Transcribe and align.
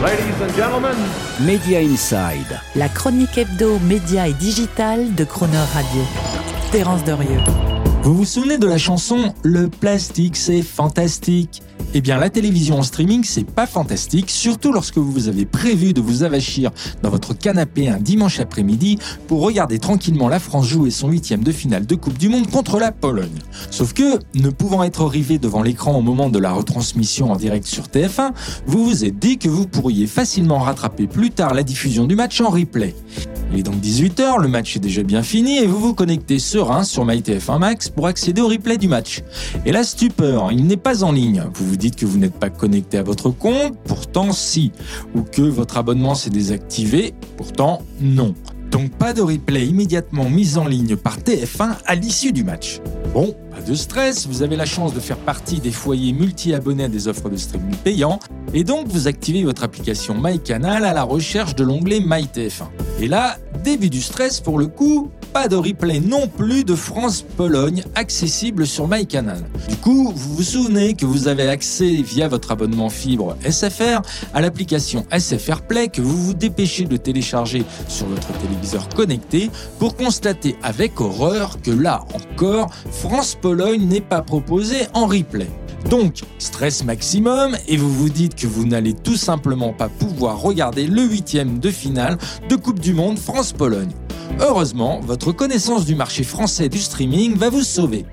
Ladies 0.00 0.40
and 0.40 0.54
gentlemen, 0.54 0.96
Media 1.40 1.80
Inside. 1.80 2.60
La 2.76 2.88
chronique 2.88 3.36
hebdo, 3.36 3.80
média 3.80 4.28
et 4.28 4.32
digital 4.32 5.12
de 5.16 5.24
Croner 5.24 5.56
Radio. 5.74 6.02
Terence 6.70 7.02
Derieux. 7.02 7.40
Vous 8.02 8.14
vous 8.14 8.24
souvenez 8.24 8.58
de 8.58 8.68
la 8.68 8.78
chanson 8.78 9.34
Le 9.42 9.68
plastique 9.68 10.36
c'est 10.36 10.62
fantastique? 10.62 11.62
Eh 11.94 12.00
bien, 12.00 12.18
la 12.18 12.28
télévision 12.28 12.78
en 12.78 12.82
streaming, 12.82 13.24
c'est 13.24 13.48
pas 13.48 13.66
fantastique, 13.66 14.30
surtout 14.30 14.72
lorsque 14.72 14.98
vous 14.98 15.28
avez 15.28 15.46
prévu 15.46 15.92
de 15.94 16.00
vous 16.00 16.22
avachir 16.22 16.70
dans 17.02 17.08
votre 17.08 17.32
canapé 17.32 17.88
un 17.88 17.98
dimanche 17.98 18.40
après-midi 18.40 18.98
pour 19.26 19.40
regarder 19.40 19.78
tranquillement 19.78 20.28
la 20.28 20.38
France 20.38 20.66
jouer 20.66 20.90
son 20.90 21.08
huitième 21.08 21.42
de 21.42 21.52
finale 21.52 21.86
de 21.86 21.94
Coupe 21.94 22.18
du 22.18 22.28
Monde 22.28 22.50
contre 22.50 22.78
la 22.78 22.92
Pologne. 22.92 23.38
Sauf 23.70 23.94
que, 23.94 24.18
ne 24.34 24.50
pouvant 24.50 24.84
être 24.84 25.04
rivé 25.06 25.38
devant 25.38 25.62
l'écran 25.62 25.96
au 25.96 26.02
moment 26.02 26.28
de 26.28 26.38
la 26.38 26.52
retransmission 26.52 27.32
en 27.32 27.36
direct 27.36 27.66
sur 27.66 27.84
TF1, 27.84 28.32
vous 28.66 28.84
vous 28.84 29.04
êtes 29.04 29.18
dit 29.18 29.38
que 29.38 29.48
vous 29.48 29.66
pourriez 29.66 30.06
facilement 30.06 30.58
rattraper 30.58 31.06
plus 31.06 31.30
tard 31.30 31.54
la 31.54 31.62
diffusion 31.62 32.04
du 32.04 32.16
match 32.16 32.40
en 32.40 32.50
replay. 32.50 32.94
Il 33.50 33.60
est 33.60 33.62
donc 33.62 33.76
18h, 33.76 34.40
le 34.40 34.48
match 34.48 34.76
est 34.76 34.80
déjà 34.80 35.02
bien 35.02 35.22
fini 35.22 35.58
et 35.58 35.66
vous 35.66 35.78
vous 35.78 35.94
connectez 35.94 36.38
serein 36.38 36.84
sur 36.84 37.06
MyTF1 37.06 37.58
Max 37.58 37.88
pour 37.88 38.06
accéder 38.06 38.42
au 38.42 38.48
replay 38.48 38.76
du 38.76 38.88
match. 38.88 39.22
Et 39.64 39.72
la 39.72 39.84
stupeur, 39.84 40.52
il 40.52 40.66
n'est 40.66 40.76
pas 40.76 41.02
en 41.02 41.12
ligne. 41.12 41.44
Vous 41.54 41.66
vous 41.66 41.76
dites 41.76 41.96
que 41.96 42.04
vous 42.04 42.18
n'êtes 42.18 42.34
pas 42.34 42.50
connecté 42.50 42.98
à 42.98 43.02
votre 43.02 43.30
compte, 43.30 43.76
pourtant 43.84 44.32
si. 44.32 44.72
Ou 45.14 45.22
que 45.22 45.42
votre 45.42 45.78
abonnement 45.78 46.14
s'est 46.14 46.30
désactivé, 46.30 47.14
pourtant 47.36 47.82
non. 48.00 48.34
Donc 48.70 48.90
pas 48.90 49.14
de 49.14 49.22
replay 49.22 49.66
immédiatement 49.66 50.28
mis 50.28 50.58
en 50.58 50.66
ligne 50.66 50.96
par 50.96 51.18
TF1 51.18 51.76
à 51.86 51.94
l'issue 51.94 52.32
du 52.32 52.44
match. 52.44 52.80
Bon, 53.14 53.34
pas 53.50 53.62
de 53.62 53.74
stress, 53.74 54.26
vous 54.26 54.42
avez 54.42 54.54
la 54.54 54.66
chance 54.66 54.92
de 54.92 55.00
faire 55.00 55.16
partie 55.16 55.60
des 55.60 55.70
foyers 55.70 56.12
multi-abonnés 56.12 56.88
des 56.88 57.08
offres 57.08 57.30
de 57.30 57.36
streaming 57.36 57.74
payants, 57.76 58.18
et 58.52 58.64
donc 58.64 58.86
vous 58.88 59.08
activez 59.08 59.44
votre 59.44 59.64
application 59.64 60.14
MyCanal 60.14 60.84
à 60.84 60.92
la 60.92 61.04
recherche 61.04 61.54
de 61.54 61.64
l'onglet 61.64 62.00
MyTF1. 62.00 62.68
Et 63.00 63.08
là, 63.08 63.38
début 63.64 63.88
du 63.88 64.02
stress 64.02 64.40
pour 64.40 64.58
le 64.58 64.66
coup, 64.66 65.10
pas 65.38 65.46
de 65.46 65.54
replay 65.54 66.00
non 66.00 66.26
plus 66.26 66.64
de 66.64 66.74
France-Pologne 66.74 67.84
accessible 67.94 68.66
sur 68.66 68.88
MyCanal. 68.88 69.44
Du 69.68 69.76
coup, 69.76 70.12
vous 70.12 70.34
vous 70.34 70.42
souvenez 70.42 70.94
que 70.94 71.06
vous 71.06 71.28
avez 71.28 71.48
accès 71.48 72.02
via 72.02 72.26
votre 72.26 72.50
abonnement 72.50 72.88
fibre 72.88 73.36
SFR 73.48 74.02
à 74.34 74.40
l'application 74.40 75.06
SFR 75.16 75.62
Play 75.62 75.90
que 75.90 76.00
vous 76.00 76.16
vous 76.16 76.34
dépêchez 76.34 76.86
de 76.86 76.96
télécharger 76.96 77.64
sur 77.86 78.06
votre 78.08 78.32
téléviseur 78.40 78.88
connecté 78.88 79.48
pour 79.78 79.94
constater 79.94 80.56
avec 80.64 81.00
horreur 81.00 81.62
que 81.62 81.70
là 81.70 82.04
encore, 82.14 82.74
France-Pologne 82.90 83.86
n'est 83.86 84.00
pas 84.00 84.22
proposée 84.22 84.88
en 84.92 85.06
replay. 85.06 85.46
Donc, 85.88 86.22
stress 86.38 86.82
maximum 86.82 87.56
et 87.68 87.76
vous 87.76 87.94
vous 87.94 88.08
dites 88.08 88.34
que 88.34 88.48
vous 88.48 88.66
n'allez 88.66 88.94
tout 88.94 89.16
simplement 89.16 89.72
pas 89.72 89.88
pouvoir 89.88 90.42
regarder 90.42 90.88
le 90.88 91.02
huitième 91.02 91.60
de 91.60 91.70
finale 91.70 92.18
de 92.48 92.56
Coupe 92.56 92.80
du 92.80 92.92
Monde 92.92 93.20
France-Pologne. 93.20 93.92
Heureusement, 94.40 95.00
votre 95.00 95.32
connaissance 95.32 95.84
du 95.84 95.94
marché 95.94 96.22
français 96.22 96.68
du 96.68 96.78
streaming 96.78 97.36
va 97.36 97.50
vous 97.50 97.62
sauver. 97.62 98.06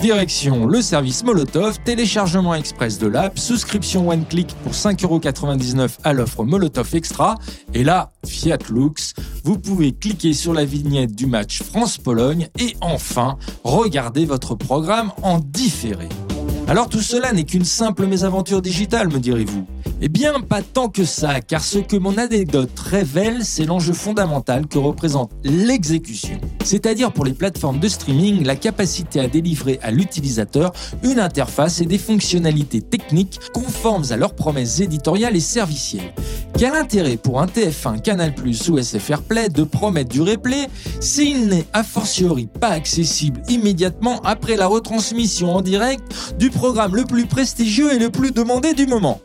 Direction 0.00 0.66
le 0.66 0.82
service 0.82 1.24
Molotov, 1.24 1.78
téléchargement 1.84 2.54
express 2.54 2.98
de 2.98 3.06
l'app, 3.06 3.38
souscription 3.38 4.08
one 4.08 4.26
click 4.26 4.54
pour 4.62 4.72
5,99€ 4.72 5.98
à 6.04 6.12
l'offre 6.12 6.44
Molotov 6.44 6.94
Extra. 6.94 7.36
Et 7.72 7.82
là, 7.82 8.12
Fiat 8.26 8.58
Lux, 8.70 9.14
vous 9.44 9.58
pouvez 9.58 9.92
cliquer 9.92 10.34
sur 10.34 10.52
la 10.52 10.64
vignette 10.64 11.14
du 11.14 11.26
match 11.26 11.62
France-Pologne 11.62 12.48
et 12.58 12.76
enfin 12.82 13.38
regarder 13.64 14.26
votre 14.26 14.54
programme 14.54 15.12
en 15.22 15.38
différé. 15.38 16.08
Alors 16.68 16.88
tout 16.88 17.00
cela 17.00 17.32
n'est 17.32 17.44
qu'une 17.44 17.64
simple 17.64 18.06
mésaventure 18.06 18.60
digitale, 18.60 19.08
me 19.08 19.18
direz-vous. 19.18 19.66
Eh 20.02 20.08
bien, 20.08 20.40
pas 20.40 20.60
tant 20.60 20.90
que 20.90 21.06
ça, 21.06 21.40
car 21.40 21.64
ce 21.64 21.78
que 21.78 21.96
mon 21.96 22.18
anecdote 22.18 22.78
révèle, 22.78 23.46
c'est 23.46 23.64
l'enjeu 23.64 23.94
fondamental 23.94 24.66
que 24.66 24.78
représente 24.78 25.30
l'exécution. 25.42 26.38
C'est-à-dire 26.64 27.12
pour 27.12 27.24
les 27.24 27.32
plateformes 27.32 27.78
de 27.78 27.88
streaming, 27.88 28.44
la 28.44 28.56
capacité 28.56 29.20
à 29.20 29.26
délivrer 29.26 29.80
à 29.82 29.90
l'utilisateur 29.90 30.74
une 31.02 31.18
interface 31.18 31.80
et 31.80 31.86
des 31.86 31.96
fonctionnalités 31.96 32.82
techniques 32.82 33.40
conformes 33.54 34.04
à 34.10 34.16
leurs 34.16 34.34
promesses 34.34 34.80
éditoriales 34.80 35.34
et 35.34 35.40
servicielles. 35.40 36.12
Quel 36.58 36.74
intérêt 36.74 37.16
pour 37.16 37.40
un 37.40 37.46
TF1, 37.46 38.02
Canal+, 38.02 38.34
ou 38.68 38.78
SFR 38.78 39.22
Play 39.22 39.48
de 39.48 39.64
promettre 39.64 40.10
du 40.10 40.20
replay 40.20 40.68
s'il 41.00 41.48
n'est 41.48 41.66
a 41.72 41.82
fortiori 41.82 42.48
pas 42.60 42.68
accessible 42.68 43.40
immédiatement 43.48 44.20
après 44.24 44.56
la 44.56 44.66
retransmission 44.66 45.54
en 45.54 45.62
direct 45.62 46.04
du 46.38 46.50
programme 46.50 46.96
le 46.96 47.04
plus 47.04 47.24
prestigieux 47.24 47.94
et 47.94 47.98
le 47.98 48.10
plus 48.10 48.30
demandé 48.30 48.74
du 48.74 48.86
moment? 48.86 49.20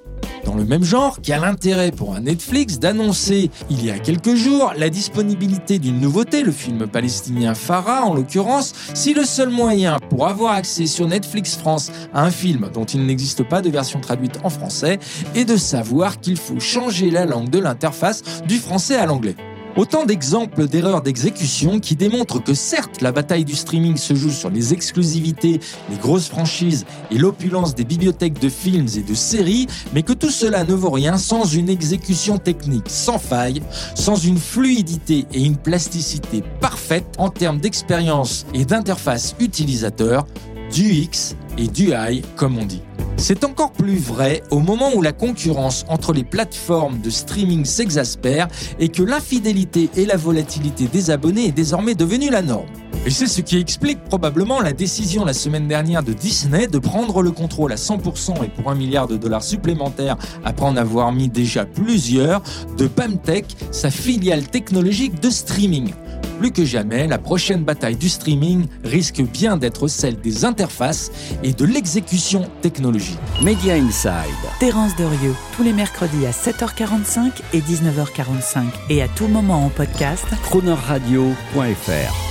Dans 0.52 0.58
le 0.58 0.66
même 0.66 0.84
genre, 0.84 1.20
quel 1.24 1.46
intérêt 1.46 1.92
pour 1.92 2.14
un 2.14 2.22
Netflix 2.22 2.78
d'annoncer 2.78 3.50
il 3.70 3.86
y 3.86 3.90
a 3.90 3.98
quelques 4.00 4.36
jours 4.36 4.74
la 4.78 4.90
disponibilité 4.90 5.80
d'une 5.80 6.02
nouveauté, 6.02 6.44
le 6.44 6.52
film 6.52 6.88
palestinien 6.88 7.54
Farah 7.54 8.04
en 8.04 8.14
l'occurrence, 8.14 8.74
si 8.94 9.14
le 9.14 9.24
seul 9.24 9.50
moyen 9.50 9.98
pour 10.10 10.28
avoir 10.28 10.54
accès 10.54 10.88
sur 10.88 11.08
Netflix 11.08 11.56
France 11.56 11.90
à 12.14 12.24
un 12.26 12.32
film 12.32 12.70
dont 12.74 12.84
il 12.84 13.06
n'existe 13.06 13.44
pas 13.44 13.62
de 13.62 13.70
version 13.70 14.02
traduite 14.02 14.40
en 14.44 14.50
français 14.50 15.00
est 15.36 15.46
de 15.46 15.56
savoir 15.56 16.20
qu'il 16.20 16.36
faut 16.36 16.60
changer 16.60 17.12
la 17.12 17.26
langue 17.26 17.50
de 17.50 17.60
l'interface 17.60 18.22
du 18.46 18.58
français 18.58 18.98
à 18.98 19.06
l'anglais. 19.06 19.36
Autant 19.78 20.06
d'exemples 20.06 20.68
d'erreurs 20.68 21.02
d'exécution 21.02 21.80
qui 21.80 21.96
démontrent 21.96 22.44
que 22.44 22.54
certes 22.54 23.02
la 23.02 23.14
bataille 23.14 23.46
du 23.46 23.56
streaming 23.56 23.96
se 23.96 24.14
joue 24.14 24.30
sur 24.30 24.50
les 24.50 24.74
exclusivités, 24.74 25.62
les 25.90 25.98
grosses 25.98 26.28
franchises 26.28 26.86
et 27.10 27.18
l'opulence 27.18 27.74
des 27.74 27.86
bibliothèques 27.86 28.40
de 28.40 28.50
films 28.50 28.88
et 28.98 29.02
de 29.02 29.14
séries, 29.14 29.68
mais 29.94 30.04
que 30.04 30.12
tout 30.12 30.30
cela 30.30 30.66
ne 30.66 30.74
vaut 30.74 30.90
rien 30.90 31.18
sans 31.18 31.46
une 31.46 31.70
exécution 31.70 32.38
technique 32.38 32.90
sans 32.90 33.18
faille, 33.18 33.62
sans 33.96 34.16
une 34.16 34.38
fluidité 34.38 35.26
et 35.34 35.42
une 35.42 35.56
plasticité 35.56 36.44
parfaite 36.60 37.16
en 37.18 37.30
termes 37.30 37.60
d'expérience 37.60 38.46
et 38.54 38.66
d'interface 38.66 39.36
utilisateur, 39.40 40.26
du 40.74 40.92
X 40.92 41.36
et 41.58 41.68
du 41.68 41.92
I 41.92 42.24
comme 42.36 42.58
on 42.58 42.66
dit. 42.66 42.82
C'est 43.22 43.44
encore 43.44 43.72
plus 43.72 44.00
vrai 44.00 44.42
au 44.50 44.58
moment 44.58 44.90
où 44.96 45.04
la 45.04 45.12
concurrence 45.12 45.86
entre 45.90 46.12
les 46.12 46.24
plateformes 46.24 47.02
de 47.02 47.12
streaming 47.12 47.66
s'exaspère 47.66 48.48
et 48.80 48.90
que 48.90 49.04
l'infidélité 49.04 49.92
et 49.96 50.08
la 50.08 50.18
volatilité 50.18 50.88
des 50.88 51.12
abonnés 51.12 51.46
est 51.46 51.52
désormais 51.52 51.94
devenue 51.94 52.32
la 52.32 52.42
norme. 52.42 52.66
Et 53.06 53.12
c'est 53.12 53.28
ce 53.28 53.42
qui 53.42 53.60
explique 53.60 54.04
probablement 54.06 54.60
la 54.60 54.74
décision 54.74 55.24
la 55.24 55.34
semaine 55.34 55.68
dernière 55.68 56.02
de 56.02 56.14
Disney 56.14 56.66
de 56.66 56.80
prendre 56.80 57.22
le 57.22 57.30
contrôle 57.30 57.72
à 57.72 57.76
100% 57.76 58.44
et 58.44 58.48
pour 58.48 58.72
un 58.72 58.76
milliard 58.76 59.08
de 59.08 59.18
dollars 59.18 59.44
supplémentaires 59.44 60.18
après 60.44 60.66
en 60.66 60.76
avoir 60.76 61.12
mis 61.12 61.30
déjà 61.30 61.66
plusieurs 61.66 62.42
de 62.80 62.88
Pamtech, 62.88 63.46
sa 63.70 63.92
filiale 63.92 64.48
technologique 64.48 65.20
de 65.20 65.30
streaming 65.30 65.94
plus 66.42 66.52
que 66.52 66.66
jamais, 66.66 67.06
la 67.06 67.20
prochaine 67.20 67.64
bataille 67.64 67.96
du 67.96 68.10
streaming 68.10 68.66
risque 68.84 69.22
bien 69.22 69.58
d'être 69.58 69.88
celle 69.88 70.20
des 70.20 70.44
interfaces 70.44 71.12
et 71.44 71.54
de 71.54 71.66
l'exécution 71.66 72.50
technologique. 72.64 73.20
Media 73.44 73.76
Inside. 73.76 74.12
Terence 74.60 74.96
Derieux, 74.96 75.36
tous 75.56 75.62
les 75.62 75.72
mercredis 75.72 76.26
à 76.26 76.32
7h45 76.32 77.30
et 77.54 77.60
19h45 77.60 78.64
et 78.90 79.04
à 79.04 79.08
tout 79.08 79.28
moment 79.28 79.68
en 79.68 79.70
podcast. 79.70 80.26
Cronerradio.fr 80.42 82.31